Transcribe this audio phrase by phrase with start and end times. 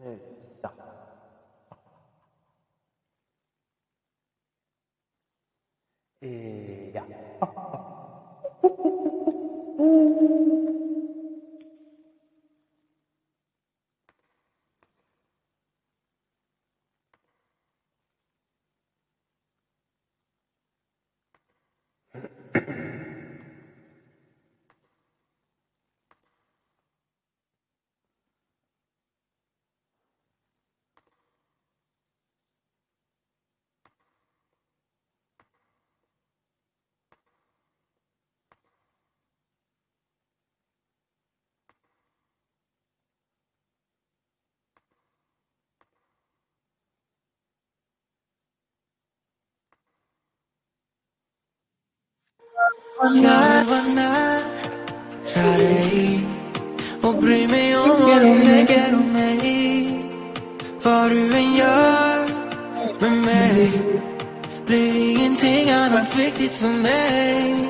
[0.00, 0.72] 内向。
[6.20, 7.06] 哎呀！
[7.40, 7.78] 啊啊
[9.76, 10.79] 啊
[53.08, 53.22] vill
[53.68, 54.40] vara nära
[55.34, 56.26] dig
[57.02, 60.06] och bry mig om vad du tänker om mig.
[60.82, 62.28] Vad du än gör
[63.00, 63.72] med mig
[64.66, 67.68] blir ingenting annat viktigt för mig.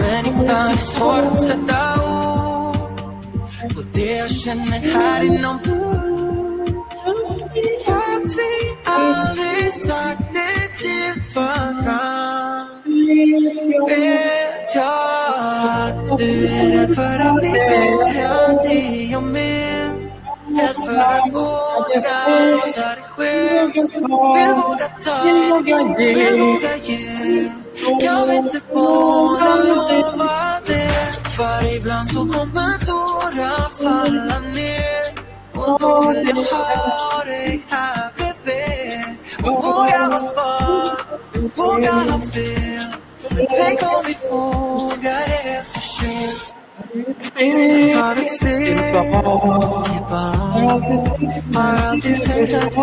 [0.00, 6.23] Men ibland är det svårt att sätta ord på det jag känner här inombords.
[16.16, 18.60] Du är rädd för att bli sårad.
[18.64, 20.10] Det är jag med.
[20.48, 23.62] Rädd för att våga låta det ske.
[23.64, 25.22] Vill våga ta,
[25.98, 27.50] vill våga ge.
[28.06, 31.30] Kan vi inte båda lova det?
[31.36, 35.04] För ibland så kommer tårar falla ner.
[35.54, 39.16] Och då vill jag ha dig här bredvid.
[39.42, 40.98] Och våga vara svag,
[41.56, 42.86] våga ha fel.
[43.30, 45.43] Men tänk om vi vågar det
[46.76, 47.92] för sent.
[47.92, 50.18] Tar ett steg tillbaka.
[51.54, 52.80] Har alltid tänkt att du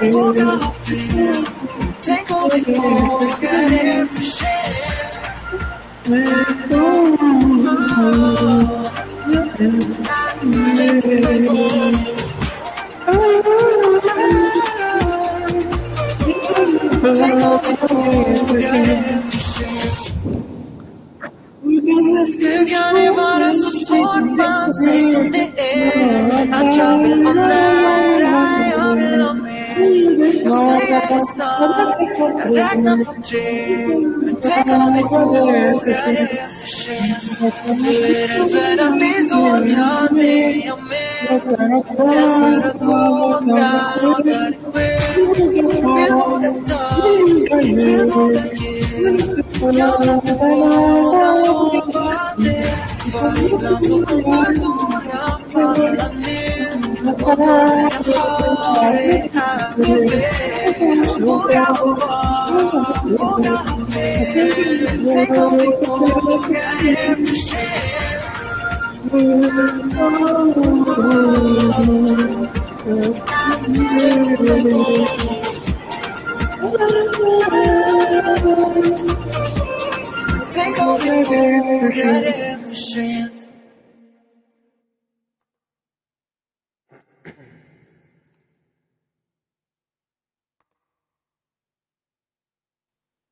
[0.00, 0.58] våga
[2.40, 3.36] båda lova
[3.70, 4.06] det?
[27.22, 27.69] För
[30.44, 30.50] mer.
[30.50, 31.98] Jag säger det snart,
[32.44, 33.86] jag räknar från tre.
[34.24, 36.26] Men tänk om vi vågar det
[36.60, 37.54] för sent.
[37.66, 41.30] Du är rädd för att bli sårad, det är jag med.
[41.98, 44.90] Rädd för att våga låta det ske.
[45.36, 45.64] Vill
[46.12, 46.82] våga ta,
[47.62, 48.80] vill våga ge.
[49.60, 52.70] Kan vi inte båda lova det?
[53.12, 54.50] För ibland så kommer
[57.18, 59.24] tårar falla ner.
[61.22, 61.76] Och då